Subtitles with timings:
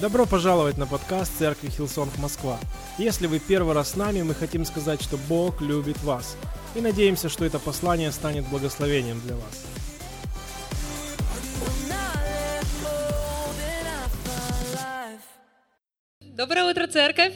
[0.00, 2.58] Добро пожаловать на подкаст Церкви Хилсонг Москва.
[2.96, 6.38] Если вы первый раз с нами, мы хотим сказать, что Бог любит вас.
[6.74, 9.66] И надеемся, что это послание станет благословением для вас.
[16.20, 17.34] Доброе утро, церковь!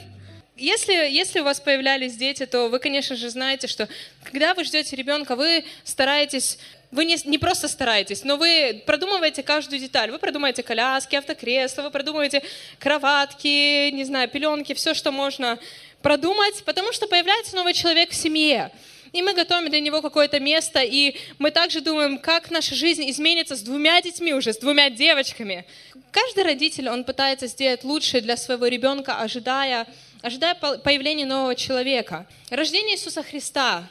[0.57, 3.89] Если, если у вас появлялись дети, то вы, конечно же, знаете, что
[4.23, 6.57] когда вы ждете ребенка, вы стараетесь,
[6.95, 10.11] вы не, не просто стараетесь, но вы продумываете каждую деталь.
[10.11, 12.41] Вы продумаете коляски, автокресла, вы продумываете
[12.79, 15.59] кроватки, не знаю, пеленки, все, что можно
[16.01, 18.71] продумать, потому что появляется новый человек в семье
[19.15, 23.55] и мы готовим для него какое-то место, и мы также думаем, как наша жизнь изменится
[23.55, 25.65] с двумя детьми уже, с двумя девочками.
[26.11, 29.87] Каждый родитель, он пытается сделать лучшее для своего ребенка, ожидая,
[30.21, 32.27] ожидая появления нового человека.
[32.49, 33.87] Рождение Иисуса Христа.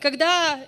[0.00, 0.58] Когда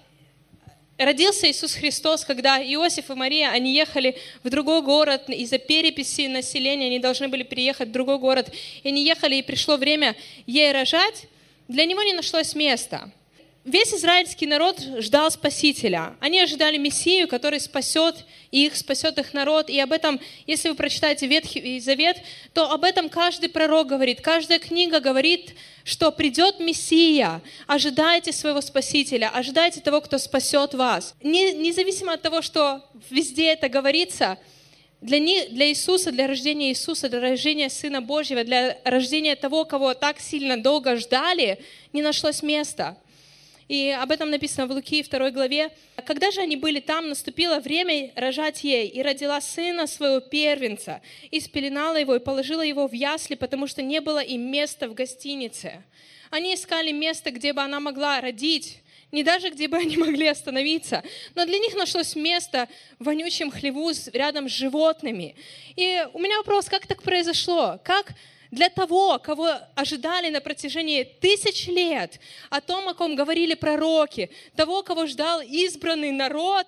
[0.98, 6.87] родился Иисус Христос, когда Иосиф и Мария, они ехали в другой город, из-за переписи населения
[6.87, 11.27] они должны были переехать в другой город, и они ехали, и пришло время ей рожать,
[11.69, 13.11] для него не нашлось места–
[13.65, 16.17] весь израильский народ ждал Спасителя.
[16.20, 19.70] Они ожидали Мессию, который спасет их, спасет их народ.
[19.70, 22.19] И об этом, если вы прочитаете Ветхий Завет,
[22.53, 29.31] то об этом каждый пророк говорит, каждая книга говорит, что придет Мессия, ожидайте своего Спасителя,
[29.31, 31.15] ожидайте того, кто спасет вас.
[31.23, 34.39] Не, независимо от того, что везде это говорится,
[35.01, 39.92] для, них, для Иисуса, для рождения Иисуса, для рождения Сына Божьего, для рождения того, кого
[39.92, 41.59] так сильно долго ждали,
[41.92, 42.97] не нашлось места.
[43.69, 45.70] И об этом написано в Луки 2 главе.
[46.05, 51.41] «Когда же они были там, наступило время рожать ей, и родила сына своего первенца, и
[51.41, 55.83] спеленала его, и положила его в ясли, потому что не было им места в гостинице».
[56.31, 58.79] Они искали место, где бы она могла родить,
[59.12, 61.05] не даже где бы они могли остановиться.
[61.35, 65.37] Но для них нашлось место в вонючем хлеву рядом с животными.
[65.77, 67.79] И у меня вопрос, как так произошло?
[67.85, 68.15] Как
[68.55, 72.20] для того, кого ожидали на протяжении тысяч лет,
[72.51, 76.67] о том, о ком говорили пророки, того, кого ждал избранный народ,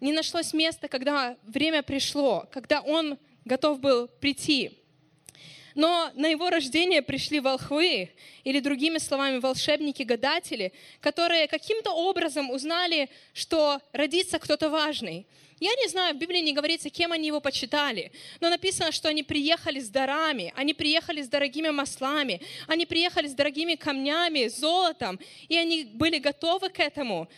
[0.00, 4.78] не нашлось места, когда время пришло, когда он готов был прийти.
[5.78, 8.10] Но на его рождение пришли волхвы,
[8.42, 15.24] или другими словами, волшебники-гадатели, которые каким-то образом узнали, что родится кто-то важный.
[15.60, 19.22] Я не знаю, в Библии не говорится, кем они его почитали, но написано, что они
[19.22, 25.56] приехали с дарами, они приехали с дорогими маслами, они приехали с дорогими камнями, золотом, и
[25.56, 27.28] они были готовы к этому.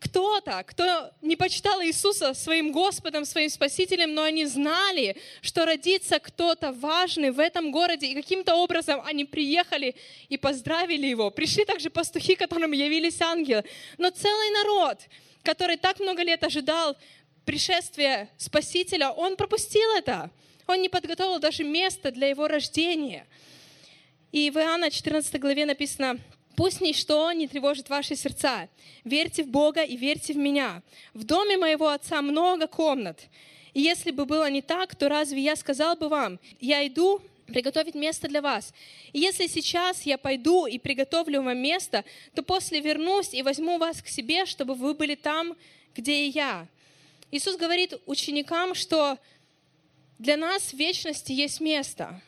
[0.00, 6.72] Кто-то, кто не почитал Иисуса своим Господом, своим Спасителем, но они знали, что родится кто-то
[6.72, 9.94] важный в этом городе, и каким-то образом они приехали
[10.30, 11.30] и поздравили его.
[11.30, 13.62] Пришли также пастухи, которым явились ангелы,
[13.98, 15.00] но целый народ,
[15.42, 16.96] который так много лет ожидал
[17.44, 20.30] пришествия Спасителя, он пропустил это.
[20.66, 23.26] Он не подготовил даже место для его рождения.
[24.32, 26.18] И в Иоанна 14 главе написано,
[26.56, 28.68] «Пусть ничто не тревожит ваши сердца.
[29.04, 30.82] Верьте в Бога и верьте в меня.
[31.14, 33.28] В доме моего Отца много комнат.
[33.72, 37.94] И если бы было не так, то разве я сказал бы вам, я иду приготовить
[37.94, 38.72] место для вас.
[39.12, 44.02] И если сейчас я пойду и приготовлю вам место, то после вернусь и возьму вас
[44.02, 45.56] к себе, чтобы вы были там,
[45.94, 46.66] где и я.
[47.30, 49.18] Иисус говорит ученикам, что
[50.18, 52.20] для нас в вечности есть место.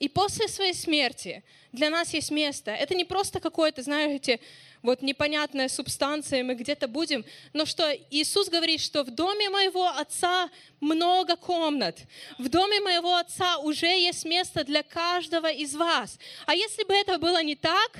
[0.00, 2.70] И после своей смерти для нас есть место.
[2.70, 4.40] Это не просто какое-то, знаете,
[4.82, 10.50] вот непонятная субстанция, мы где-то будем, но что Иисус говорит, что в доме моего Отца
[10.80, 12.00] много комнат.
[12.38, 16.18] В доме моего Отца уже есть место для каждого из вас.
[16.44, 17.98] А если бы это было не так,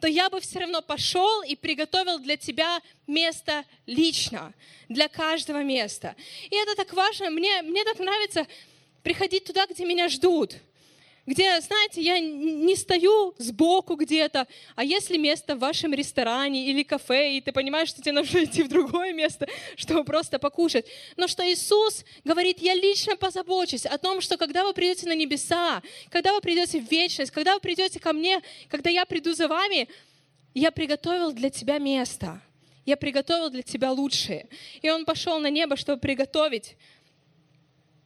[0.00, 4.52] то я бы все равно пошел и приготовил для тебя место лично,
[4.88, 6.16] для каждого места.
[6.50, 7.30] И это так важно.
[7.30, 8.46] Мне, мне так нравится
[9.02, 10.56] приходить туда, где меня ждут
[11.26, 17.36] где, знаете, я не стою сбоку где-то, а если место в вашем ресторане или кафе,
[17.36, 20.86] и ты понимаешь, что тебе нужно идти в другое место, чтобы просто покушать.
[21.16, 25.82] Но что Иисус говорит, я лично позабочусь о том, что когда вы придете на небеса,
[26.10, 29.88] когда вы придете в вечность, когда вы придете ко мне, когда я приду за вами,
[30.52, 32.40] я приготовил для тебя место.
[32.84, 34.46] Я приготовил для тебя лучшее.
[34.82, 36.76] И он пошел на небо, чтобы приготовить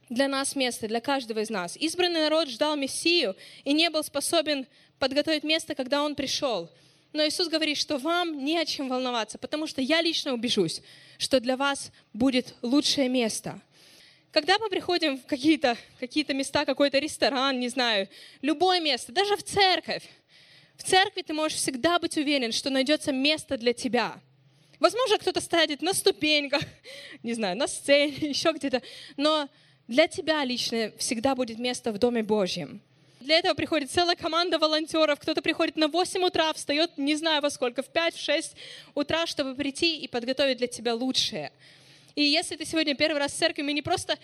[0.09, 1.77] для нас место, для каждого из нас.
[1.77, 4.67] Избранный народ ждал Мессию и не был способен
[4.97, 6.69] подготовить место, когда он пришел.
[7.13, 10.81] Но Иисус говорит, что вам не о чем волноваться, потому что я лично убежусь,
[11.17, 13.59] что для вас будет лучшее место.
[14.31, 18.07] Когда мы приходим в какие-то какие места, какой-то ресторан, не знаю,
[18.41, 20.03] любое место, даже в церковь,
[20.77, 24.19] в церкви ты можешь всегда быть уверен, что найдется место для тебя.
[24.79, 26.61] Возможно, кто-то стоит на ступеньках,
[27.23, 28.83] не знаю, на сцене, еще где-то.
[29.17, 29.49] Но
[29.89, 32.79] для тебя лично всегда будет место в Доме Божьем.
[33.21, 35.19] Для этого приходит целая команда волонтеров.
[35.19, 38.55] Кто-то приходит на 8 утра, встает не знаю во сколько, в 5, в 6
[38.93, 41.51] утра, чтобы прийти и подготовить для тебя лучшее.
[42.13, 44.19] И если ты сегодня первый раз в церкви, мы не просто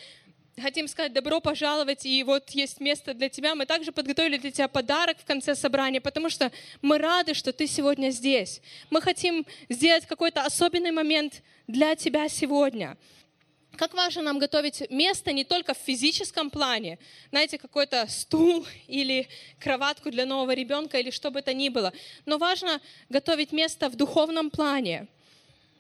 [0.62, 3.56] хотим сказать добро пожаловать, и вот есть место для тебя.
[3.56, 6.51] Мы также подготовили для тебя подарок в конце собрания, потому что
[6.83, 8.62] мы рады, что ты сегодня здесь.
[8.91, 12.97] Мы хотим сделать какой-то особенный момент для тебя сегодня.
[13.77, 16.98] Как важно нам готовить место не только в физическом плане,
[17.31, 19.27] знаете, какой-то стул или
[19.60, 21.94] кроватку для нового ребенка или что бы это ни было,
[22.25, 25.07] но важно готовить место в духовном плане.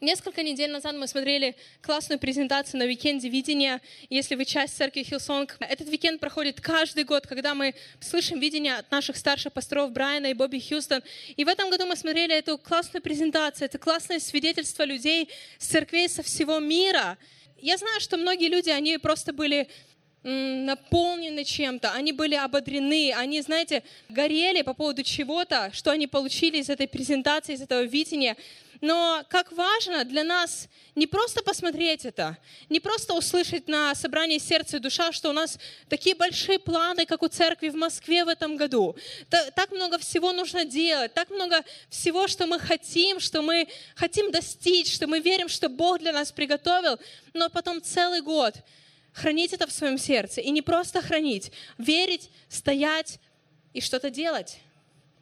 [0.01, 3.81] Несколько недель назад мы смотрели классную презентацию на викенде видения.
[4.09, 8.91] Если вы часть церкви Хилсонг, этот викенд проходит каждый год, когда мы слышим видение от
[8.91, 11.01] наших старших пасторов Брайана и Бобби Хьюстон.
[11.37, 16.09] И в этом году мы смотрели эту классную презентацию, это классное свидетельство людей с церквей
[16.09, 17.17] со всего мира.
[17.57, 19.69] Я знаю, что многие люди, они просто были
[20.25, 26.69] наполнены чем-то, они были ободрены, они, знаете, горели по поводу чего-то, что они получили из
[26.69, 28.35] этой презентации, из этого видения.
[28.81, 32.37] Но как важно для нас не просто посмотреть это,
[32.69, 37.21] не просто услышать на собрании сердца и душа, что у нас такие большие планы, как
[37.21, 38.95] у церкви в Москве в этом году.
[39.29, 44.93] Так много всего нужно делать, так много всего, что мы хотим, что мы хотим достичь,
[44.93, 46.99] что мы верим, что Бог для нас приготовил,
[47.33, 48.55] но потом целый год
[49.15, 50.41] хранить это в своем сердце.
[50.41, 53.19] И не просто хранить, верить, стоять
[53.73, 54.59] и что-то делать.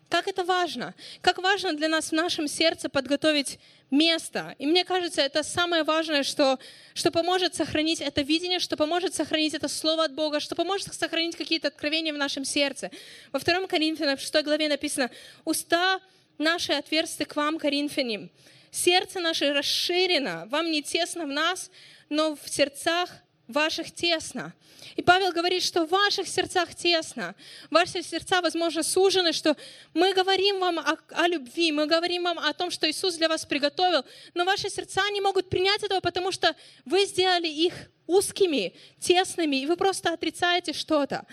[0.09, 0.93] Как это важно?
[1.21, 3.59] Как важно для нас в нашем сердце подготовить
[3.91, 4.55] место.
[4.57, 6.59] И мне кажется, это самое важное, что,
[6.95, 11.35] что поможет сохранить это видение, что поможет сохранить это Слово от Бога, что поможет сохранить
[11.35, 12.89] какие-то откровения в нашем сердце.
[13.31, 15.11] Во 2 Коринфянам, в 6 главе написано,
[15.45, 15.99] «Уста
[16.39, 18.31] наши отверсты к вам, Коринфянам,
[18.71, 21.69] сердце наше расширено, вам не тесно в нас,
[22.09, 23.22] но в сердцах
[23.53, 24.53] ваших тесно.
[24.95, 27.35] И Павел говорит, что в ваших сердцах тесно.
[27.69, 29.55] Ваши сердца, возможно, сужены, что
[29.93, 33.45] мы говорим вам о, о любви, мы говорим вам о том, что Иисус для вас
[33.45, 34.03] приготовил,
[34.33, 36.55] но ваши сердца не могут принять этого, потому что
[36.85, 37.73] вы сделали их
[38.05, 41.25] узкими, тесными, и вы просто отрицаете что-то.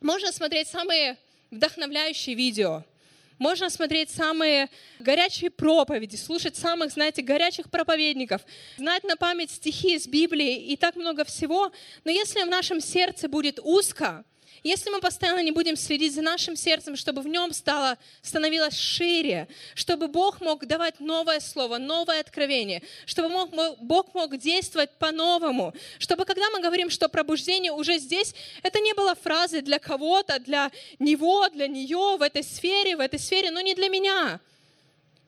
[0.00, 1.18] Можно смотреть самые
[1.50, 2.84] вдохновляющие видео–
[3.38, 4.68] можно смотреть самые
[4.98, 8.42] горячие проповеди, слушать самых, знаете, горячих проповедников,
[8.76, 11.70] знать на память стихи из Библии и так много всего.
[12.04, 14.24] Но если в нашем сердце будет узко,
[14.66, 19.48] если мы постоянно не будем следить за нашим сердцем, чтобы в нем стало, становилось шире,
[19.74, 26.24] чтобы Бог мог давать новое слово, новое откровение, чтобы мог, Бог мог действовать по-новому, чтобы
[26.24, 31.48] когда мы говорим, что пробуждение уже здесь, это не было фразой для кого-то, для него,
[31.48, 34.40] для нее в этой сфере, в этой сфере, но не для меня.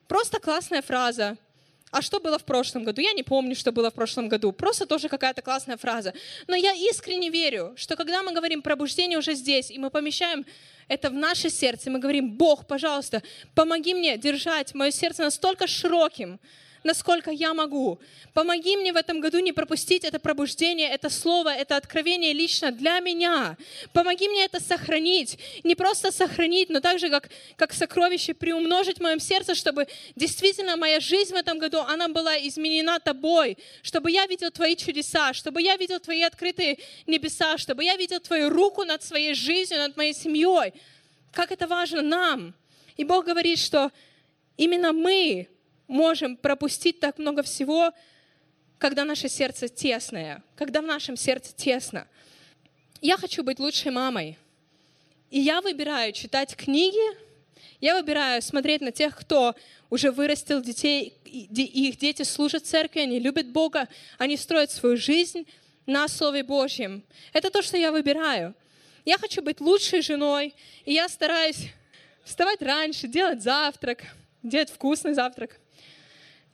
[0.07, 1.37] Просто классная фраза.
[1.91, 3.01] А что было в прошлом году?
[3.01, 4.51] Я не помню, что было в прошлом году.
[4.51, 6.13] Просто тоже какая-то классная фраза.
[6.47, 10.45] Но я искренне верю, что когда мы говорим пробуждение уже здесь, и мы помещаем
[10.87, 13.23] это в наше сердце, мы говорим, Бог, пожалуйста,
[13.55, 16.39] помоги мне держать мое сердце настолько широким,
[16.83, 17.99] насколько я могу.
[18.33, 22.99] Помоги мне в этом году не пропустить это пробуждение, это слово, это откровение лично для
[22.99, 23.57] меня.
[23.93, 25.37] Помоги мне это сохранить.
[25.63, 30.99] Не просто сохранить, но также как, как сокровище приумножить в моем сердце, чтобы действительно моя
[30.99, 35.75] жизнь в этом году, она была изменена тобой, чтобы я видел твои чудеса, чтобы я
[35.77, 36.77] видел твои открытые
[37.07, 40.73] небеса, чтобы я видел твою руку над своей жизнью, над моей семьей.
[41.31, 42.53] Как это важно нам.
[42.97, 43.91] И Бог говорит, что
[44.57, 45.47] именно мы
[45.89, 47.91] можем пропустить так много всего,
[48.77, 52.07] когда наше сердце тесное, когда в нашем сердце тесно.
[53.01, 54.37] Я хочу быть лучшей мамой.
[55.31, 57.17] И я выбираю читать книги,
[57.81, 59.55] я выбираю смотреть на тех, кто
[59.89, 65.47] уже вырастил детей, их дети служат церкви, они любят Бога, они строят свою жизнь
[65.85, 67.03] на Слове Божьем.
[67.33, 68.53] Это то, что я выбираю.
[69.05, 70.53] Я хочу быть лучшей женой,
[70.85, 71.69] и я стараюсь
[72.23, 74.03] вставать раньше, делать завтрак,
[74.43, 75.59] делать вкусный завтрак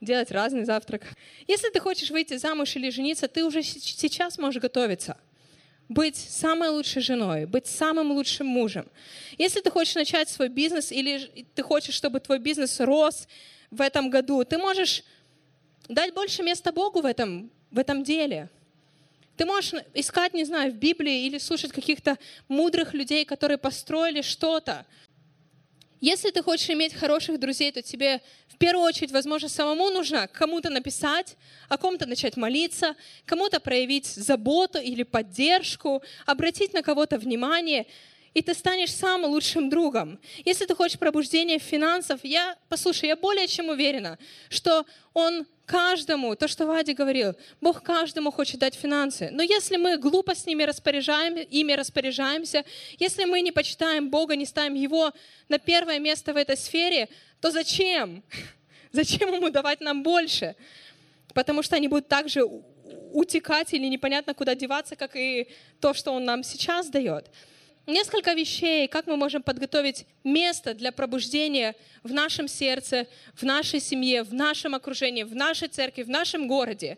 [0.05, 1.03] делать разный завтрак.
[1.47, 5.17] Если ты хочешь выйти замуж или жениться, ты уже сейчас можешь готовиться.
[5.89, 8.87] Быть самой лучшей женой, быть самым лучшим мужем.
[9.37, 13.27] Если ты хочешь начать свой бизнес или ты хочешь, чтобы твой бизнес рос
[13.69, 15.03] в этом году, ты можешь
[15.87, 18.49] дать больше места Богу в этом, в этом деле.
[19.37, 24.85] Ты можешь искать, не знаю, в Библии или слушать каких-то мудрых людей, которые построили что-то,
[26.01, 30.69] если ты хочешь иметь хороших друзей, то тебе в первую очередь, возможно, самому нужно кому-то
[30.69, 31.35] написать,
[31.67, 37.85] о ком-то начать молиться, кому-то проявить заботу или поддержку, обратить на кого-то внимание.
[38.33, 40.19] и ты станешь самым лучшим другом.
[40.43, 46.47] Если ты хочешь пробуждения финансов, я, послушай, я более чем уверена, что Он каждому, то,
[46.47, 49.29] что Вади говорил, Бог каждому хочет дать финансы.
[49.31, 52.63] Но если мы глупо с ними распоряжаем, ими распоряжаемся,
[52.99, 55.11] если мы не почитаем Бога, не ставим Его
[55.49, 57.09] на первое место в этой сфере,
[57.41, 58.23] то зачем?
[58.91, 60.55] Зачем Ему давать нам больше?
[61.33, 62.43] Потому что они будут также
[63.11, 65.47] утекать или непонятно куда деваться, как и
[65.81, 67.29] то, что Он нам сейчас дает
[67.87, 74.23] несколько вещей, как мы можем подготовить место для пробуждения в нашем сердце, в нашей семье,
[74.23, 76.97] в нашем окружении, в нашей церкви, в нашем городе.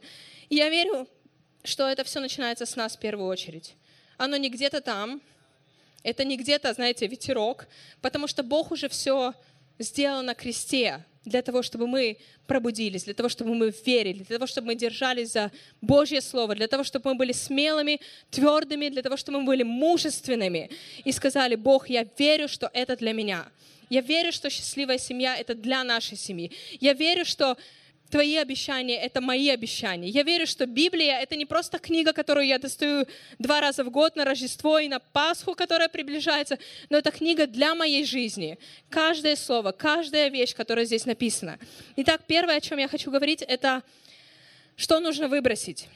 [0.50, 1.08] И я верю,
[1.64, 3.76] что это все начинается с нас в первую очередь.
[4.18, 5.22] Оно не где-то там,
[6.04, 7.68] это не где-то, знаете, ветерок,
[8.02, 9.34] потому что Бог уже все
[9.80, 12.18] сделал на кресте для того, чтобы мы
[12.48, 16.68] пробудились, для того, чтобы мы верили, для того, чтобы мы держались за Божье Слово, для
[16.68, 18.00] того, чтобы мы были смелыми,
[18.32, 20.70] твердыми, для того, чтобы мы были мужественными
[21.04, 23.46] и сказали, Бог, я верю, что это для меня.
[23.90, 26.52] Я верю, что счастливая семья— это для нашей семьи.
[26.80, 27.58] Я верю, что
[28.10, 30.08] Твои обещания— это мои обещания.
[30.08, 33.06] Я верю, что Библия— это не просто книга, которую я достаю
[33.38, 36.58] два раза в год на Рождество и на Пасху, которая приближается,
[36.90, 38.58] но это книга для моей жизни.
[38.90, 41.60] Каждое слово, каждая вещь, которая здесь написана.
[41.98, 43.84] Итак, первое, о чем я хочу говорить, это
[44.78, 45.90] что нужно выбросить.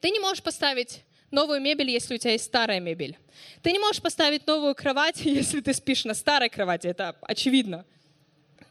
[0.00, 1.00] Ты не можешь поставить
[1.32, 3.18] новую мебель, если у тебя есть старая мебель.
[3.62, 7.84] Ты не можешь поставить новую кровать, если ты спишь на старой кровати, это очевидно.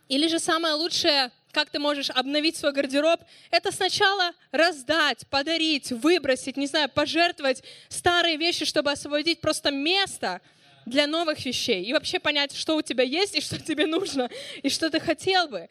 [0.08, 6.58] Или же самое лучшее как ты можешь обновить свой гардероб, это сначала раздать, подарить, выбросить,
[6.58, 10.42] не знаю, пожертвовать старые вещи, чтобы освободить просто место
[10.86, 14.30] для новых вещей и вообще понять, что у тебя есть и что тебе нужно,
[14.64, 15.70] и что ты хотел бы.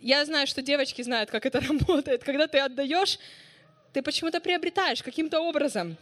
[0.00, 2.24] Я знаю, что девочки знают, как это работает.
[2.24, 3.18] Когда ты отдаешь,
[3.92, 5.96] ты почему-то приобретаешь каким-то образом.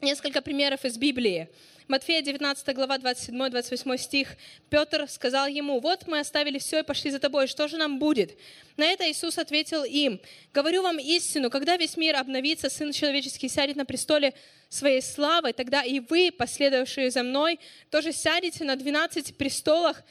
[0.00, 1.48] Несколько примеров из Библии.
[1.88, 4.36] Матфея 19 глава 27-28 стих.
[4.68, 8.36] Петр сказал ему, вот мы оставили все и пошли за тобой, что же нам будет?
[8.76, 10.20] На это Иисус ответил им,
[10.52, 14.34] говорю вам истину, когда весь мир обновится, Сын Человеческий сядет на престоле
[14.68, 17.58] своей славы, тогда и вы, последовавшие за мной,
[17.90, 20.02] тоже сядете на 12 престолах,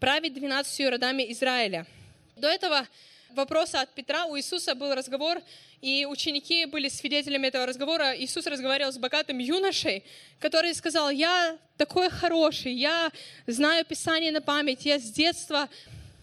[0.00, 1.86] править 12 родами Израиля.
[2.34, 2.88] До этого
[3.36, 5.40] вопроса от Петра у Иисуса был разговор,
[5.80, 8.16] и ученики были свидетелями этого разговора.
[8.16, 10.04] Иисус разговаривал с богатым юношей,
[10.38, 13.10] который сказал, я такой хороший, я
[13.46, 15.68] знаю Писание на память, я с детства,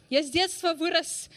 [0.09, 1.29] я с детства вырос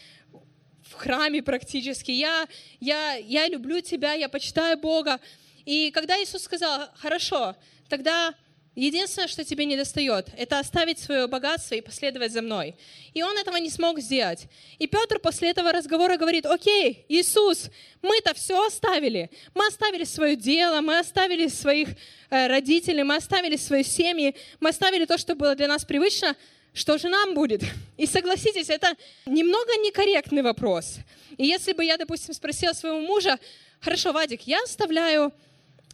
[0.83, 2.47] в храме практически, я,
[2.79, 5.19] я, я люблю тебя, я почитаю Бога.
[5.65, 7.55] И когда Иисус сказал, хорошо,
[7.89, 8.33] тогда
[8.75, 12.75] Единственное, что тебе не достает, это оставить свое богатство и последовать за мной.
[13.13, 14.47] И он этого не смог сделать.
[14.79, 17.69] И Петр после этого разговора говорит, окей, Иисус,
[18.01, 19.29] мы-то все оставили.
[19.53, 21.89] Мы оставили свое дело, мы оставили своих
[22.29, 26.35] э, родителей, мы оставили свои семьи, мы оставили то, что было для нас привычно.
[26.73, 27.63] Что же нам будет?
[27.97, 30.97] И согласитесь, это немного некорректный вопрос.
[31.37, 33.39] И если бы я, допустим, спросила своего мужа,
[33.79, 35.31] хорошо, Вадик, я оставляю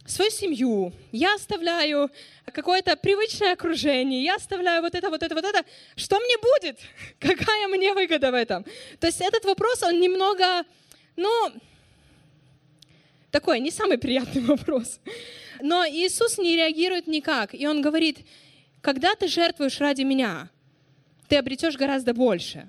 [0.06, 2.10] свою семью, я оставляю
[2.52, 5.64] какое-то привычное окружение, я оставляю вот это, вот это, вот это,
[5.96, 6.78] что мне будет?
[7.18, 8.64] Какая мне выгода в этом?
[8.98, 10.64] То есть этот вопрос, он немного,
[11.16, 11.52] ну,
[13.30, 15.00] такой, не самый приятный вопрос.
[15.60, 18.18] Но Иисус не реагирует никак, и Он говорит,
[18.80, 20.48] когда ты жертвуешь ради меня,
[21.28, 22.68] ты обретешь гораздо больше.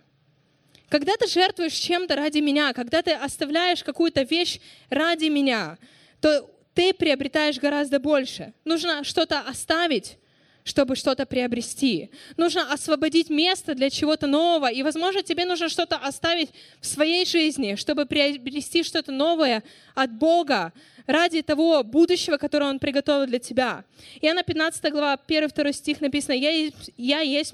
[0.89, 4.59] Когда ты жертвуешь чем-то ради меня, когда ты оставляешь какую-то вещь
[4.91, 5.79] ради меня,
[6.21, 8.53] то ты приобретаешь гораздо больше.
[8.65, 10.17] Нужно что-то оставить,
[10.63, 12.09] чтобы что-то приобрести.
[12.37, 14.71] Нужно освободить место для чего-то нового.
[14.71, 20.73] И, возможно, тебе нужно что-то оставить в своей жизни, чтобы приобрести что-то новое от Бога
[21.05, 23.83] ради того будущего, которое Он приготовил для тебя.
[24.21, 27.53] Иоанна 15 глава, 1-2 стих написано, «Я, «Я есть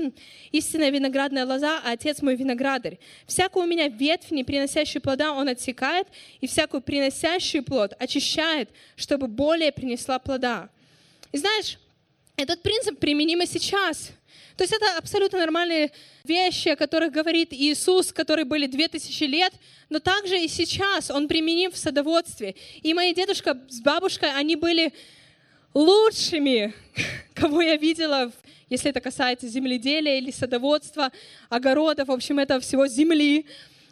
[0.51, 2.99] истинная виноградная лоза, а Отец мой виноградарь.
[3.25, 6.07] Всякую у меня ветвь, не приносящую плода, Он отсекает,
[6.41, 10.69] и всякую приносящую плод очищает, чтобы более принесла плода».
[11.31, 11.77] И знаешь,
[12.41, 14.11] этот принцип применим и сейчас.
[14.55, 15.91] То есть это абсолютно нормальные
[16.23, 19.53] вещи, о которых говорит Иисус, которые были две тысячи лет,
[19.89, 22.55] но также и сейчас он применим в садоводстве.
[22.81, 24.93] И мои дедушка с бабушкой, они были
[25.73, 26.73] лучшими,
[27.33, 28.31] кого я видела,
[28.69, 31.11] если это касается земледелия или садоводства,
[31.49, 33.45] огородов, в общем, это всего земли.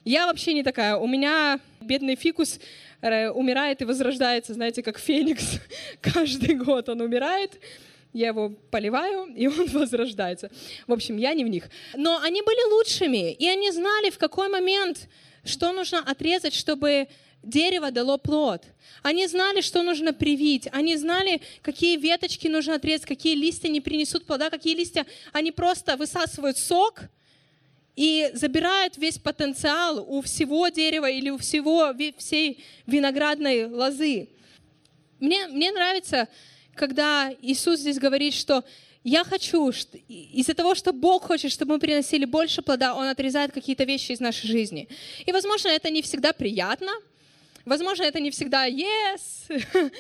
[0.06, 0.96] Я вообще не такая.
[0.96, 2.60] У меня бедный фикус
[3.02, 5.60] э, умирает и возрождается, знаете, как феникс.
[6.02, 7.60] Каждый год он умирает,
[8.18, 10.50] я его поливаю, и он возрождается.
[10.88, 11.70] В общем, я не в них.
[11.96, 15.08] Но они были лучшими, и они знали, в какой момент,
[15.44, 17.08] что нужно отрезать, чтобы
[17.44, 18.64] дерево дало плод.
[19.04, 20.68] Они знали, что нужно привить.
[20.72, 25.96] Они знали, какие веточки нужно отрезать, какие листья не принесут плода, какие листья они просто
[25.96, 27.04] высасывают сок
[27.96, 34.30] и забирают весь потенциал у всего дерева или у всего, всей виноградной лозы.
[35.20, 36.28] Мне, мне нравится,
[36.78, 38.64] когда Иисус здесь говорит, что
[39.04, 39.72] я хочу,
[40.10, 44.20] из-за того, что Бог хочет, чтобы мы приносили больше плода, Он отрезает какие-то вещи из
[44.20, 44.88] нашей жизни.
[45.26, 46.92] И, возможно, это не всегда приятно,
[47.66, 49.92] возможно, это не всегда «yes»,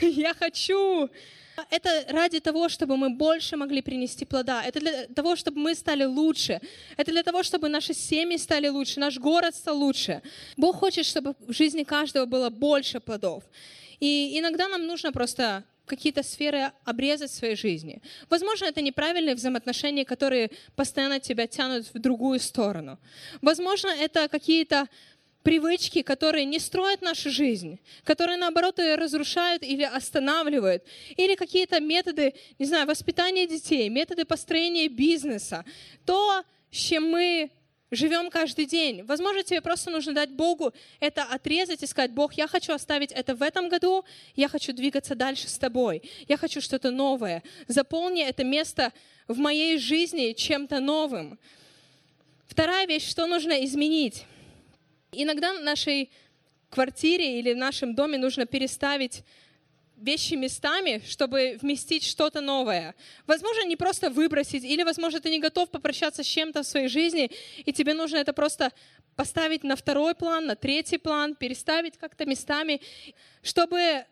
[0.00, 1.08] «я хочу».
[1.70, 4.62] Это ради того, чтобы мы больше могли принести плода.
[4.62, 6.60] Это для того, чтобы мы стали лучше.
[6.98, 10.20] Это для того, чтобы наши семьи стали лучше, наш город стал лучше.
[10.58, 13.42] Бог хочет, чтобы в жизни каждого было больше плодов.
[14.00, 18.02] И иногда нам нужно просто какие-то сферы обрезать в своей жизни.
[18.28, 22.98] Возможно, это неправильные взаимоотношения, которые постоянно тебя тянут в другую сторону.
[23.40, 24.88] Возможно, это какие-то
[25.42, 30.82] привычки, которые не строят нашу жизнь, которые, наоборот, ее разрушают или останавливают,
[31.16, 35.64] или какие-то методы, не знаю, воспитания детей, методы построения бизнеса,
[36.04, 37.52] то, с чем мы
[37.90, 39.04] живем каждый день.
[39.04, 43.34] Возможно, тебе просто нужно дать Богу это отрезать и сказать, Бог, я хочу оставить это
[43.34, 47.42] в этом году, я хочу двигаться дальше с тобой, я хочу что-то новое.
[47.68, 48.92] Заполни это место
[49.28, 51.38] в моей жизни чем-то новым.
[52.46, 54.24] Вторая вещь, что нужно изменить.
[55.12, 56.10] Иногда в нашей
[56.70, 59.22] квартире или в нашем доме нужно переставить
[59.96, 62.94] вещи местами, чтобы вместить что-то новое.
[63.26, 67.30] Возможно, не просто выбросить, или, возможно, ты не готов попрощаться с чем-то в своей жизни,
[67.64, 68.72] и тебе нужно это просто
[69.16, 72.80] поставить на второй план, на третий план, переставить как-то местами,
[73.42, 74.04] чтобы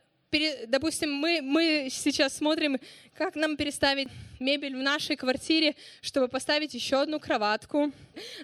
[0.67, 2.79] допустим, мы, мы сейчас смотрим,
[3.17, 4.09] как нам переставить
[4.41, 7.93] мебель в нашей квартире, чтобы поставить еще одну кроватку.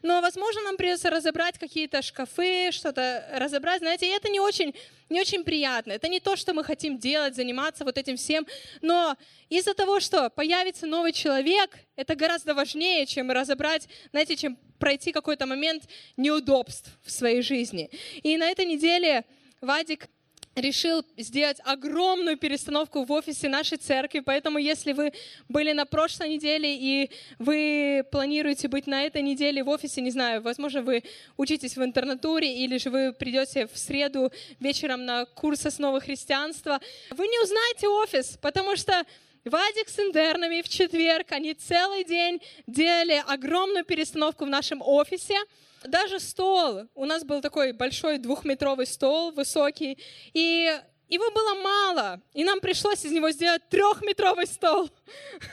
[0.02, 3.80] Но, возможно, нам придется разобрать какие-то шкафы, что-то разобрать.
[3.80, 4.74] Знаете, это не очень,
[5.08, 5.92] не очень приятно.
[5.92, 8.46] Это не то, что мы хотим делать, заниматься вот этим всем.
[8.80, 9.16] Но
[9.48, 15.46] из-за того, что появится новый человек, это гораздо важнее, чем разобрать, знаете, чем пройти какой-то
[15.46, 15.84] момент
[16.16, 17.90] неудобств в своей жизни.
[18.22, 19.24] И на этой неделе
[19.60, 20.08] Вадик
[20.56, 25.12] решил сделать огромную перестановку в офисе нашей церкви, поэтому если вы
[25.48, 30.42] были на прошлой неделе и вы планируете быть на этой неделе в офисе, не знаю,
[30.42, 31.04] возможно, вы
[31.36, 37.28] учитесь в интернатуре или же вы придете в среду вечером на курс основы христианства, вы
[37.28, 39.04] не узнаете офис, потому что
[39.44, 45.36] Вадик с интернами в четверг, они целый день делали огромную перестановку в нашем офисе,
[45.84, 46.88] даже стол.
[46.94, 49.98] У нас был такой большой двухметровый стол, высокий,
[50.32, 54.88] и его было мало, и нам пришлось из него сделать трехметровый стол.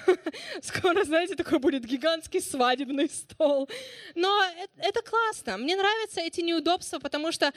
[0.62, 3.68] Скоро, знаете, такой будет гигантский свадебный стол.
[4.14, 4.44] Но
[4.78, 5.58] это классно.
[5.58, 7.52] Мне нравятся эти неудобства, потому что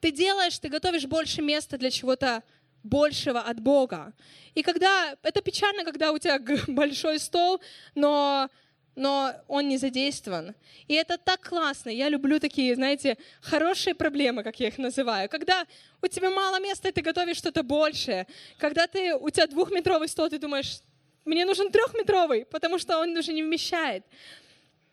[0.00, 2.42] ты делаешь, ты готовишь больше места для чего-то
[2.82, 4.14] большего от Бога.
[4.54, 7.60] И когда это печально, когда у тебя большой стол,
[7.94, 8.48] но
[8.96, 10.54] но он не задействован.
[10.88, 11.90] И это так классно.
[11.90, 15.28] Я люблю такие, знаете, хорошие проблемы, как я их называю.
[15.28, 15.66] Когда
[16.02, 18.26] у тебя мало места, и ты готовишь что-то большее.
[18.58, 20.80] Когда ты, у тебя двухметровый стол, ты думаешь,
[21.26, 24.02] мне нужен трехметровый, потому что он уже не вмещает.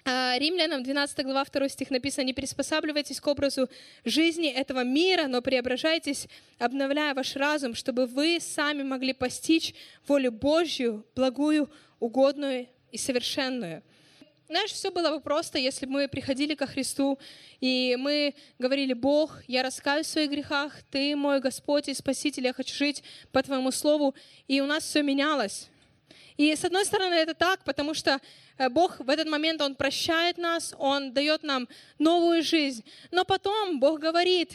[0.05, 3.69] А, Римлянам 12 глава 2 стих написано, «Не приспосабливайтесь к образу
[4.03, 6.27] жизни этого мира, но преображайтесь,
[6.59, 9.73] обновляя ваш разум, чтобы вы сами могли постичь
[10.05, 11.69] волю Божью, благую,
[12.01, 13.81] угодную и совершенную».
[14.53, 17.17] Знаешь, все было бы просто, если бы мы приходили ко Христу,
[17.59, 22.53] и мы говорили, Бог, я раскаюсь в своих грехах, Ты мой Господь и Спаситель, я
[22.53, 24.13] хочу жить по Твоему Слову,
[24.47, 25.69] и у нас все менялось.
[26.37, 28.19] И с одной стороны это так, потому что
[28.59, 32.85] э, Бог в этот момент, Он прощает нас, Он дает нам новую жизнь.
[33.09, 34.51] Но потом Бог говорит,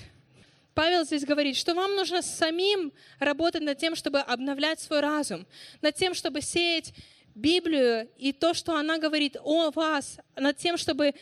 [0.75, 5.45] Павел здесь говорит, что вам нужно самим работать над тем, чтобы обновлять свой разум,
[5.83, 6.95] над тем, чтобы сеять
[7.39, 11.15] Библию и то, что она говорит о вас, над тем, чтобы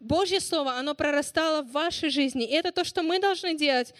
[0.00, 2.44] Божье Слово, оно прорастало в вашей жизни.
[2.44, 3.94] И это то, что мы должны делать,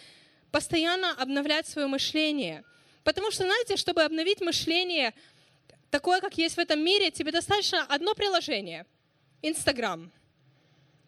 [0.51, 2.63] постоянно обновлять свое мышление.
[3.03, 5.13] Потому что, знаете, чтобы обновить мышление,
[5.89, 8.85] такое, как есть в этом мире, тебе достаточно одно приложение—
[9.41, 10.11] Инстаграм—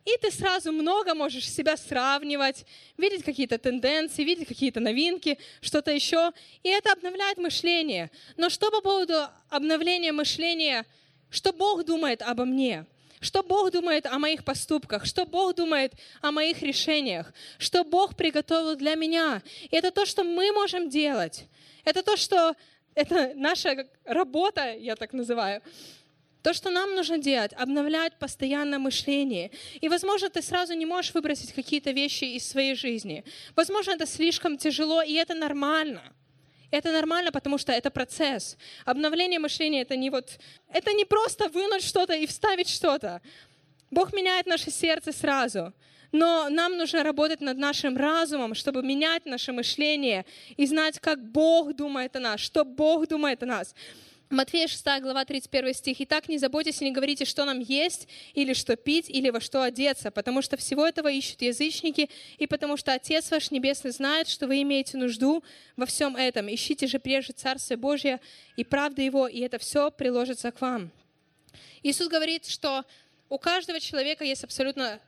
[0.07, 2.65] и ты сразу много можешь себя сравнивать,
[2.97, 6.31] видеть какие-то тенденции, видеть какие-то новинки, что-то еще.
[6.63, 8.09] И это обновляет мышление.
[8.37, 10.85] Но что по поводу обновления мышления,
[11.29, 12.85] что Бог думает обо мне?
[13.19, 15.05] Что Бог думает о моих поступках?
[15.05, 15.91] Что Бог думает
[16.21, 17.33] о моих решениях?
[17.57, 19.41] Что Бог приготовил для меня?
[19.69, 21.47] И это то, что мы можем делать.
[21.83, 22.55] Это то, что
[22.95, 25.61] это наша работа, я так называю,
[26.47, 29.51] То, что нам нужно делать, обновлять постоянно мышление.
[29.81, 33.25] И, возможно, ты сразу не можешь выбросить какие-то вещи из своей жизни.
[33.53, 36.01] Возможно, это слишком тяжело, и это нормально.
[36.71, 38.57] Это нормально, потому что это процесс.
[38.85, 43.21] Обновление мышления это не вот, это не просто вынуть что-то и вставить что-то.
[43.91, 45.73] Бог меняет наше сердце сразу.
[46.13, 51.75] Но нам нужно работать над нашим разумом, чтобы менять наше мышление и знать, как Бог
[51.75, 53.75] думает о нас, что Бог думает о нас.
[54.29, 56.01] Матфея 6 глава 31 стих.
[56.01, 59.63] «Итак, не заботьтесь и не говорите, что нам есть, или что пить, или во что
[59.63, 64.47] одеться, потому что всего этого ищут язычники, и потому что Отец ваш Небесный знает, что
[64.47, 65.45] вы имеете нужду
[65.77, 66.53] во всем этом.
[66.53, 68.19] Ищите же прежде Царствие Божье
[68.57, 70.91] и правды Его, и это все приложится к вам».
[71.81, 72.83] Иисус говорит, что
[73.29, 74.99] у каждого человека есть абсолютно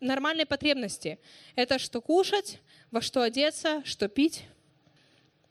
[0.00, 1.20] нормальные потребности.
[1.54, 2.58] Это что кушать,
[2.90, 4.42] во что одеться, что пить.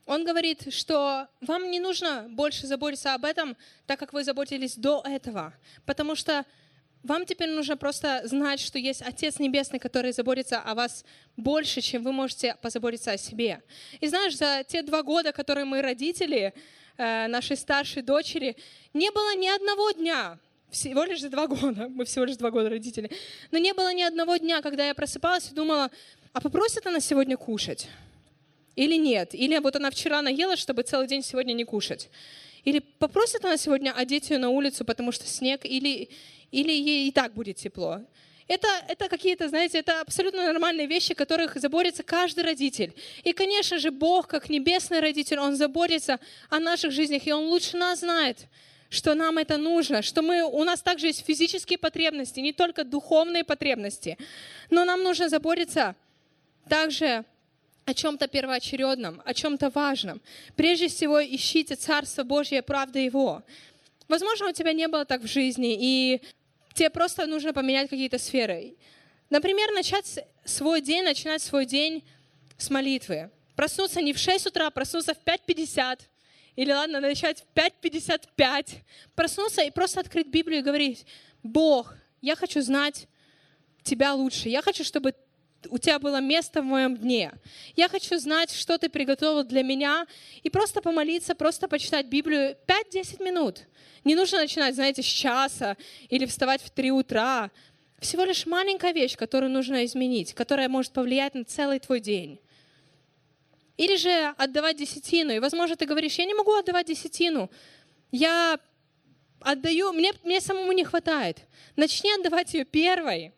[0.08, 5.04] Он говорит, что вам не нужно больше заботиться об этом, так как вы заботились до
[5.06, 5.54] этого,
[5.86, 6.46] потому что
[7.04, 11.04] вам теперь нужно просто знать, что есть Отец Небесный, который заботится о вас
[11.36, 13.62] больше, чем вы можете позаботиться о себе.
[14.00, 16.54] И знаешь, за те два года, которые мы родители
[16.98, 18.56] э, нашей старшей дочери,
[18.94, 20.40] не было ни одного дня,
[20.72, 23.12] всего лишь за два года, мы всего лишь два года родители,
[23.52, 25.92] но не было ни одного дня, когда я просыпалась и думала,
[26.32, 27.90] а попросит она сегодня кушать?
[28.78, 29.34] Или нет.
[29.34, 32.10] Или вот она вчера наела, чтобы целый день сегодня не кушать.
[32.64, 36.10] Или попросит она сегодня одеть ее на улицу, потому что снег, или,
[36.52, 38.02] или ей и так будет тепло.
[38.48, 42.94] Это, это какие-то, знаете, это абсолютно нормальные вещи, которых заботится каждый родитель.
[43.24, 47.78] И, конечно же, Бог, как небесный родитель, Он заботится о наших жизнях, и Он лучше
[47.78, 48.48] нас знает,
[48.90, 53.44] что нам это нужно, что мы, у нас также есть физические потребности, не только духовные
[53.44, 54.18] потребности,
[54.70, 55.96] но нам нужно заботиться
[56.70, 57.26] также
[57.88, 60.22] о чем-то первоочередном, о чем-то важном.
[60.58, 63.44] Прежде всего, ищите Царство Божье, правда Его.
[64.10, 66.22] Возможно, у тебя не было так в жизни, и
[66.74, 68.76] тебе просто нужно поменять какие-то сферы.
[69.30, 72.04] Например, начать свой день, начинать свой день
[72.58, 73.32] с молитвы.
[73.56, 76.02] Проснуться не в 6 утра, проснуться в 5.50,
[76.58, 78.80] или ладно, начать в 5.55.
[79.16, 81.06] Проснуться и просто открыть Библию и говорить,
[81.42, 83.08] Бог, я хочу знать
[83.84, 84.50] Тебя лучше.
[84.50, 85.14] Я хочу, чтобы
[85.70, 87.32] у тебя было место в моем дне.
[87.76, 90.06] Я хочу знать, что ты приготовил для меня,
[90.44, 93.66] и просто помолиться, просто почитать Библию 5-10 минут.
[94.04, 95.78] Не нужно начинать, знаете, с часа
[96.10, 97.52] или вставать в 3 утра.
[98.00, 102.40] Всего лишь маленькая вещь, которую нужно изменить, которая может повлиять на целый твой день.
[103.78, 105.34] Или же отдавать десятину.
[105.34, 107.50] И, возможно, ты говоришь, я не могу отдавать десятину.
[108.12, 108.60] Я
[109.40, 111.40] отдаю, мне, мне самому не хватает.
[111.76, 113.34] Начни отдавать ее первой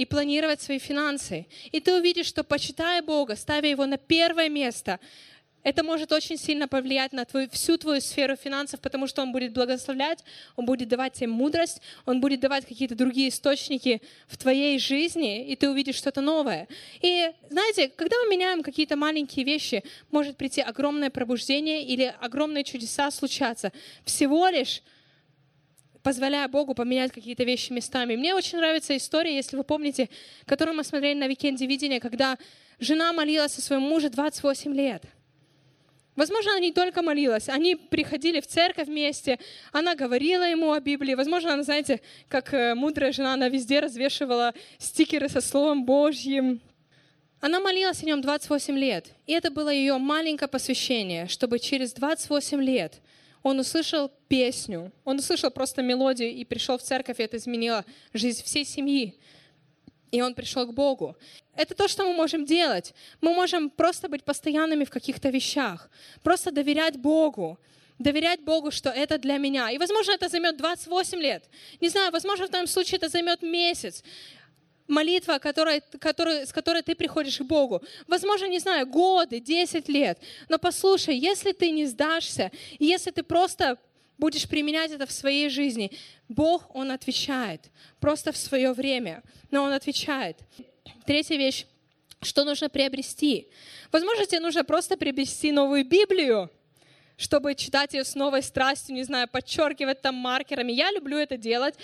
[0.00, 1.46] и планировать свои финансы.
[1.72, 4.98] И ты увидишь, что почитая Бога, ставя Его на первое место,
[5.62, 9.52] это может очень сильно повлиять на твою, всю твою сферу финансов, потому что Он будет
[9.52, 10.24] благословлять,
[10.56, 15.54] Он будет давать тебе мудрость, Он будет давать какие-то другие источники в твоей жизни, и
[15.54, 16.66] ты увидишь что-то новое.
[17.02, 23.10] И знаете, когда мы меняем какие-то маленькие вещи, может прийти огромное пробуждение или огромные чудеса
[23.10, 23.70] случаться.
[24.06, 24.80] Всего лишь
[26.02, 28.16] позволяя Богу поменять какие-то вещи местами.
[28.16, 30.08] Мне очень нравится история, если вы помните,
[30.46, 32.38] которую мы смотрели на викенде видения, когда
[32.78, 35.04] жена молилась о своем муже 28 лет.
[36.16, 39.38] Возможно, она не только молилась, они приходили в церковь вместе,
[39.72, 41.14] она говорила ему о Библии.
[41.14, 46.60] Возможно, она, знаете, как э, мудрая жена, она везде развешивала стикеры со Словом Божьим.
[47.40, 52.60] Она молилась о нем 28 лет, и это было ее маленькое посвящение, чтобы через 28
[52.60, 53.00] лет
[53.42, 58.42] он услышал песню, он услышал просто мелодию и пришел в церковь, и это изменило жизнь
[58.44, 59.18] всей семьи.
[60.10, 61.16] И он пришел к Богу.
[61.54, 62.94] Это то, что мы можем делать.
[63.20, 65.88] Мы можем просто быть постоянными в каких-то вещах,
[66.22, 67.58] просто доверять Богу,
[67.98, 69.70] доверять Богу, что это для меня.
[69.70, 71.48] И, возможно, это займет 28 лет.
[71.80, 74.02] Не знаю, возможно, в твоем случае это займет месяц
[74.90, 77.82] молитва, которая, которая, с которой ты приходишь к Богу.
[78.06, 80.18] Возможно, не знаю, годы, 10 лет.
[80.48, 83.78] Но послушай, если ты не сдашься, если ты просто
[84.18, 85.90] будешь применять это в своей жизни,
[86.28, 87.62] Бог, Он отвечает.
[88.00, 89.22] Просто в свое время.
[89.50, 90.36] Но Он отвечает.
[91.06, 91.66] Третья вещь.
[92.22, 93.48] Что нужно приобрести?
[93.90, 96.50] Возможно, тебе нужно просто приобрести новую Библию,
[97.16, 100.72] чтобы читать ее с новой страстью, не знаю, подчеркивать там маркерами.
[100.72, 101.76] Я люблю это делать.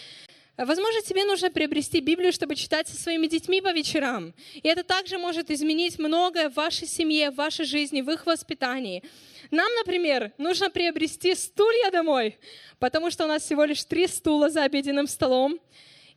[0.56, 4.32] Возможно, тебе нужно приобрести Библию, чтобы читать со своими детьми по вечерам.
[4.54, 9.02] И это также может изменить многое в вашей семье, в вашей жизни, в их воспитании.
[9.50, 12.38] Нам, например, нужно приобрести стулья домой,
[12.78, 15.60] потому что у нас всего лишь три стула за обеденным столом.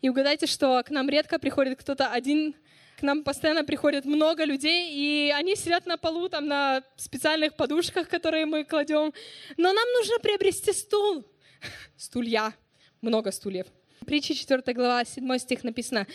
[0.01, 2.55] И угадайте, что к нам редко приходит кто-то один,
[2.97, 8.07] к нам постоянно приходит много людей, и они сидят на полу, там на специальных подушках,
[8.07, 9.13] которые мы кладем.
[9.57, 11.25] Но нам нужно приобрести стул,
[11.97, 12.53] стулья,
[13.01, 13.67] много стульев.
[14.09, 16.07] Притча 4 глава, 7 стих написано,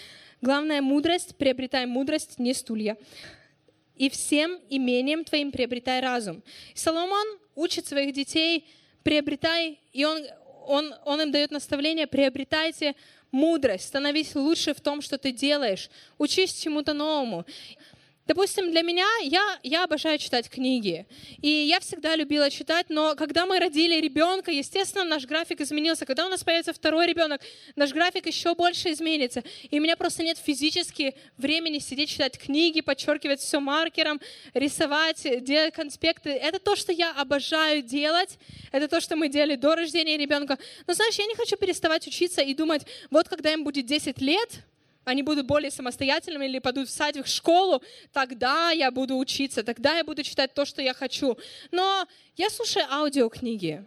[0.43, 2.97] «Главная мудрость, приобретай мудрость, не стулья,
[3.95, 6.43] и всем имением твоим приобретай разум».
[6.75, 8.67] Соломон учит своих детей,
[9.05, 10.27] приобретай, и он,
[10.67, 12.97] он, он им дает наставление, приобретайте
[13.31, 17.47] мудрость, становись лучше в том, что ты делаешь, учись чему-то новому.
[18.27, 21.07] Допустим, для меня, я, я обожаю читать книги,
[21.43, 26.07] и я всегда любила читать, но когда мы родили ребенка, естественно, наш график изменился.
[26.07, 27.43] Когда у нас появится второй ребенок,
[27.77, 29.45] наш график еще больше изменится.
[29.71, 34.19] И у меня просто нет физически времени сидеть читать книги, подчеркивать все маркером,
[34.55, 36.31] рисовать, делать конспекты.
[36.31, 38.39] Это то, что я обожаю делать,
[38.73, 40.59] это то, что мы делали до рождения ребенка.
[40.87, 44.65] Но знаешь, я не хочу переставать учиться и думать, вот когда им будет 10 лет,
[45.05, 49.97] они будут более самостоятельными или пойдут в садик, в школу, тогда я буду учиться, тогда
[49.99, 51.39] я буду читать то, что я хочу.
[51.71, 53.85] Но я слушаю аудиокниги.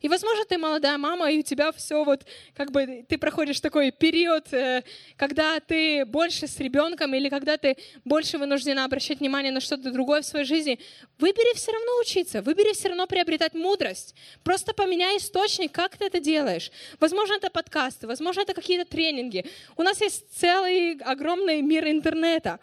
[0.00, 3.90] И, возможно, ты молодая мама, и у тебя все вот, как бы, ты проходишь такой
[3.90, 4.82] период, э,
[5.16, 10.22] когда ты больше с ребенком или когда ты больше вынуждена обращать внимание на что-то другое
[10.22, 10.78] в своей жизни.
[11.18, 14.14] Выбери все равно учиться, выбери все равно приобретать мудрость.
[14.44, 16.70] Просто поменяй источник, как ты это делаешь.
[17.00, 19.44] Возможно, это подкасты, возможно, это какие-то тренинги.
[19.76, 22.58] У нас есть целый огромный мир интернета.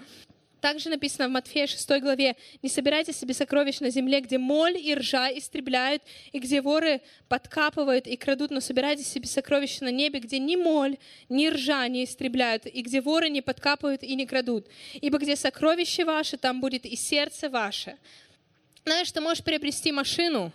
[0.62, 4.96] Также написано в Матфея 6 главе, «Не собирайте себе сокровищ на земле, где моль и
[4.96, 10.40] ржа истребляют, и где воры подкапывают и крадут, но собирайте себе сокровища на небе, где
[10.40, 10.98] ни моль,
[11.30, 14.68] ни ржа не истребляют, и где воры не подкапывают и не крадут.
[14.94, 17.98] Ибо где сокровище ваше, там будет и сердце ваше».
[18.86, 20.52] Знаешь, ты можешь приобрести машину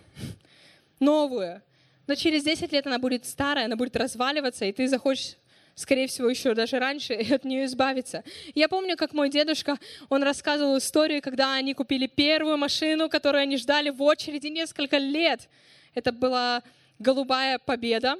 [1.01, 1.61] новую,
[2.07, 5.35] но через 10 лет она будет старая, она будет разваливаться, и ты захочешь
[5.75, 8.23] скорее всего, еще даже раньше, и от нее избавиться.
[8.55, 9.77] Я помню, как мой дедушка,
[10.09, 15.49] он рассказывал историю, когда они купили первую машину, которую они ждали в очереди несколько лет.
[15.93, 16.63] Это была
[16.99, 18.15] голубая победа,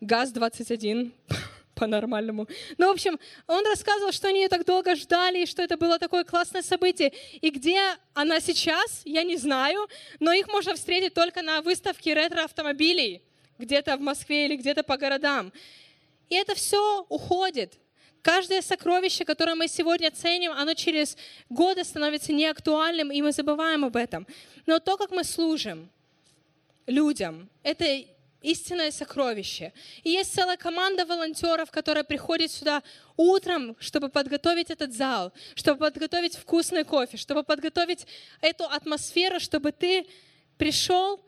[0.00, 1.12] ГАЗ-21
[1.74, 2.48] по-нормальному.
[2.76, 5.98] Ну, в общем, он рассказывал, что они ее так долго ждали, и что это было
[5.98, 7.12] такое классное событие.
[7.40, 7.80] И где
[8.14, 9.88] она сейчас, я не знаю,
[10.20, 13.22] но их можно встретить только на выставке ретро-автомобилей,
[13.58, 15.52] где-то в Москве или где-то по городам.
[16.32, 17.74] И это все уходит.
[18.22, 21.18] Каждое сокровище, которое мы сегодня ценим, оно через
[21.50, 24.26] годы становится неактуальным, и мы забываем об этом.
[24.64, 25.90] Но то, как мы служим
[26.86, 27.84] людям, это
[28.40, 29.74] истинное сокровище.
[30.04, 32.82] И есть целая команда волонтеров, которая приходит сюда
[33.18, 38.06] утром, чтобы подготовить этот зал, чтобы подготовить вкусный кофе, чтобы подготовить
[38.40, 40.06] эту атмосферу, чтобы ты
[40.56, 41.22] пришел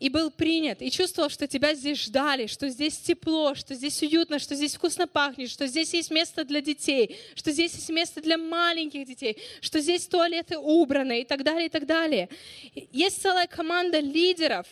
[0.00, 4.38] и был принят, и чувствовал, что тебя здесь ждали, что здесь тепло, что здесь уютно,
[4.38, 8.38] что здесь вкусно пахнет, что здесь есть место для детей, что здесь есть место для
[8.38, 12.30] маленьких детей, что здесь туалеты убраны и так далее, и так далее.
[12.90, 14.66] Есть целая команда лидеров,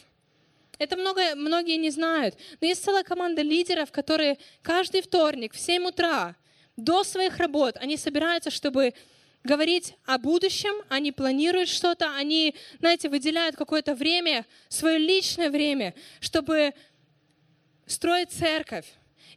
[0.79, 5.88] это много, многие не знают, но есть целая команда лидеров, которые каждый вторник в 7
[5.88, 6.37] утра
[6.77, 8.95] до своих работ, они собираются, чтобы
[9.44, 16.74] говорить о будущем, они планируют что-то, они, знаете, выделяют какое-то время, свое личное время, чтобы
[17.87, 18.87] строить церковь.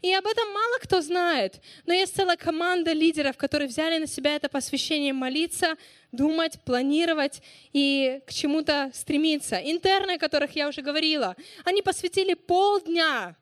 [0.02, 4.36] И об этом мало кто знает, но есть целая команда лидеров, которые взяли на себя
[4.36, 5.76] это посвящение молиться,
[6.12, 9.58] думать, планировать и к чему-то стремиться.
[9.58, 11.36] Интерны, о которых я уже говорила,
[11.66, 13.36] они посвятили полдня,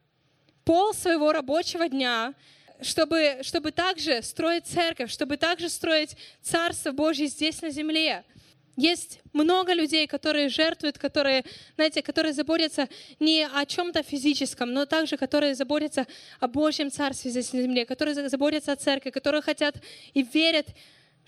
[0.66, 2.34] пол своего рабочего дня
[2.82, 8.24] чтобы, чтобы также строить церковь, чтобы также строить Царство Божье здесь на земле.
[8.76, 11.44] Есть много людей, которые жертвуют, которые,
[11.76, 12.88] знаете, которые заботятся
[13.20, 16.08] не о чем-то физическом, но также которые заботятся
[16.40, 19.76] о Божьем Царстве здесь на земле, которые заботятся о церкви, которые хотят
[20.14, 20.68] и верят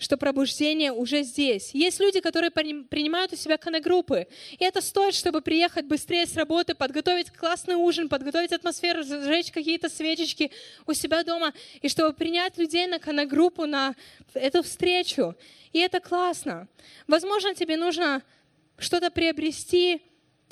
[0.02, 1.70] что пробуждение уже здесь.
[1.72, 6.74] Есть люди, которые принимают у себя конногруппы, и это стоит, чтобы приехать быстрее с работы,
[6.74, 10.50] подготовить классный ужин, подготовить атмосферу, зажечь какие-то свечечки
[10.86, 13.94] у себя дома, и чтобы принять людей на конногруппу, на
[14.34, 15.36] эту встречу.
[15.72, 16.66] И это классно.
[17.06, 18.22] Возможно, тебе нужно
[18.78, 20.02] что-то приобрести,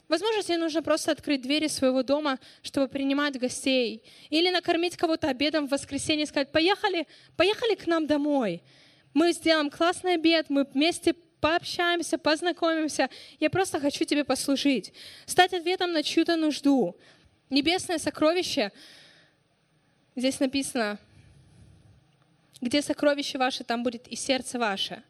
[0.08, 4.02] Возможно, тебе нужно просто открыть двери своего дома, чтобы принимать гостей.
[4.28, 8.60] Или накормить кого-то обедом в воскресенье и сказать, поехали, поехали к нам домой.
[9.12, 13.09] Мы сделаем классный обед, мы вместе пообщаемся, познакомимся.
[13.38, 14.92] Я просто хочу тебе послужить.
[15.27, 16.96] Стать ответом на чью-то нужду.
[17.49, 18.70] Небесное сокровище,
[20.14, 20.99] здесь написано,
[22.61, 25.03] где сокровище ваше, там будет и сердце ваше.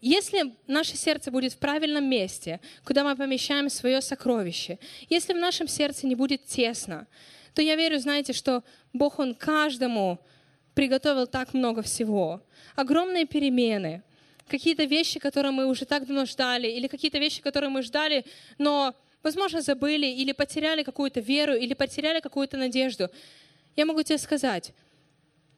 [0.00, 4.78] Если наше сердце будет в правильном месте, куда мы помещаем свое сокровище,
[5.08, 7.06] если в нашем сердце не будет тесно,
[7.54, 10.20] то я верю, знаете, что Бог, Он каждому
[10.76, 12.42] приготовил так много всего.
[12.76, 14.02] Огромные перемены,
[14.46, 18.26] какие-то вещи, которые мы уже так давно ждали, или какие-то вещи, которые мы ждали,
[18.58, 23.08] но возможно, забыли или потеряли какую-то веру, или потеряли какую-то надежду,
[23.74, 24.74] я могу тебе сказать,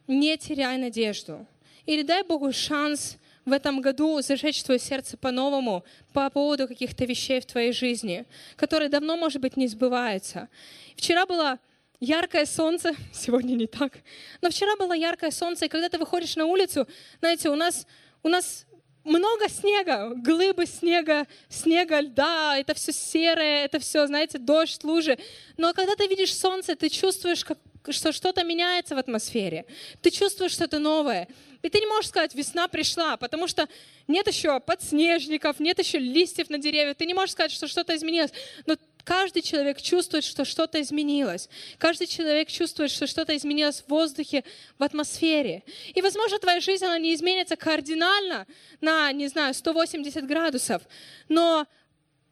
[0.06, 1.44] не теряй надежду.
[1.84, 7.40] Или дай Богу шанс в этом году зажечь твое сердце по-новому по поводу каких-то вещей
[7.40, 10.48] в твоей жизни, которые давно, может быть, не сбываются.
[10.96, 11.58] Вчера было
[12.00, 13.92] яркое солнце, сегодня не так,
[14.40, 16.86] но вчера было яркое солнце, и когда ты выходишь на улицу,
[17.20, 17.86] знаете, у нас,
[18.22, 18.66] у нас
[19.04, 25.18] много снега, глыбы снега, снега, льда, это все серое, это все, знаете, дождь, лужи.
[25.56, 27.58] Но когда ты видишь солнце, ты чувствуешь, как,
[27.90, 29.64] что что-то меняется в атмосфере.
[30.02, 31.26] Ты чувствуешь что-то новое.
[31.62, 33.66] И ты не можешь сказать, весна пришла, потому что
[34.06, 36.96] нет еще подснежников, нет еще листьев на деревьях.
[36.96, 38.32] Ты не можешь сказать, что что-то изменилось.
[38.66, 38.76] Но
[39.08, 41.48] каждый человек чувствует, что что-то изменилось.
[41.78, 44.44] Каждый человек чувствует, что что-то изменилось в воздухе,
[44.78, 45.62] в атмосфере.
[45.94, 48.46] И, возможно, твоя жизнь, она не изменится кардинально
[48.82, 50.82] на, не знаю, 180 градусов.
[51.30, 51.66] Но,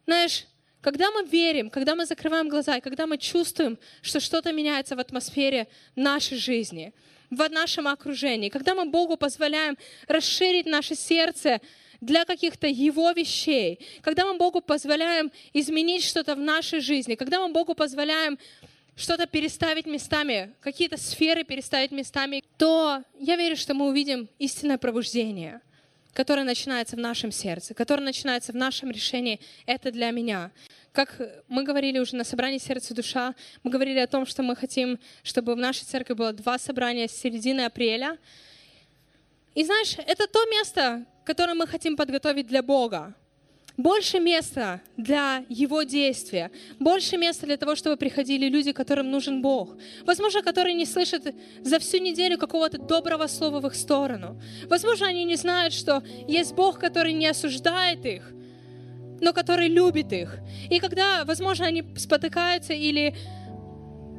[0.04, 0.44] знаешь,
[0.82, 5.00] когда мы верим, когда мы закрываем глаза, и когда мы чувствуем, что что-то меняется в
[5.00, 6.92] атмосфере нашей жизни–
[7.30, 11.60] в нашем окружении, когда мы Богу позволяем расширить наше сердце
[12.00, 17.52] для каких-то Его вещей, когда мы Богу позволяем изменить что-то в нашей жизни, когда мы
[17.52, 18.38] Богу позволяем
[18.96, 25.61] что-то переставить местами, какие-то сферы переставить местами, то я верю, что мы увидим истинное пробуждение,
[26.14, 30.50] которое начинается в нашем сердце, которое начинается в нашем решении «это для меня».
[30.92, 34.56] Как мы говорили уже на собрании «Сердце и душа», мы говорили о том, что мы
[34.56, 38.16] хотим, чтобы в нашей церкви было два собрания с середины апреля.
[39.54, 43.14] И знаешь, это то место, которое мы хотим подготовить для Бога.
[43.76, 49.76] Больше места для Его действия, больше места для того, чтобы приходили люди, которым нужен Бог.
[50.06, 54.40] Возможно, которые не слышат за всю неделю какого-то доброго слова в их сторону.
[54.70, 58.32] Возможно, они не знают, что есть Бог, который не осуждает их,
[59.20, 60.38] но который любит их.
[60.70, 63.14] И когда, возможно, они спотыкаются или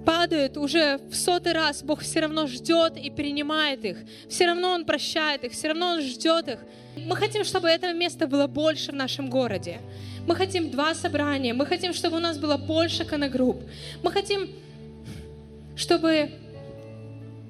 [0.08, 3.98] падают уже в сотый раз, Бог все равно ждет и принимает их.
[4.30, 6.60] Все равно Он прощает их, все равно Он ждет их.
[6.96, 9.80] Мы хотим, чтобы этого места было больше в нашем городе.
[10.26, 13.62] Мы хотим два собрания, мы хотим, чтобы у нас было больше коногрупп.
[14.02, 14.50] Мы хотим,
[15.76, 16.32] чтобы...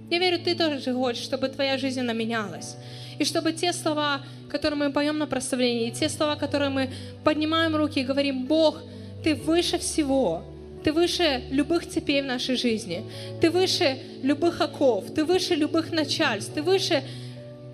[0.10, 2.76] Я верю, ты тоже хочешь, чтобы твоя жизнь она менялась.
[3.20, 6.90] И чтобы те слова, которые мы поем на прославлении, и те слова, которые мы
[7.24, 8.82] поднимаем руки и говорим, Бог,
[9.24, 10.44] Ты выше всего,
[10.88, 13.04] Ты выше любых цепей в нашей жизни,
[13.42, 17.04] Ты выше любых оков, Ты выше любых начальств, Ты выше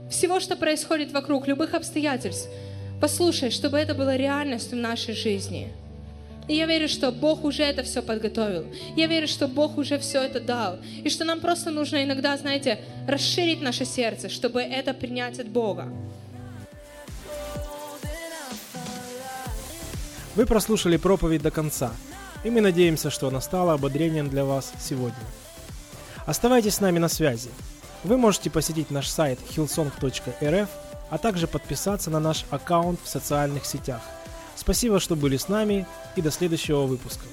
[0.09, 2.49] всего, что происходит вокруг, любых обстоятельств.
[2.99, 5.67] Послушай, чтобы это было реальностью в нашей жизни–
[6.47, 8.65] и я верю, что Бог уже это все подготовил.
[8.97, 10.77] Я верю, что Бог уже все это дал.
[11.01, 15.87] И что нам просто нужно иногда, знаете, расширить наше сердце, чтобы это принять от Бога.
[20.35, 21.93] Вы прослушали проповедь до конца,
[22.43, 25.13] и мы надеемся, что она стала ободрением для вас сегодня.
[26.25, 27.49] Оставайтесь с нами на связи.
[28.03, 30.69] Вы можете посетить наш сайт hillsong.rf,
[31.09, 34.01] а также подписаться на наш аккаунт в социальных сетях–
[34.55, 37.25] Спасибо, что были с нами и до следующего выпуска.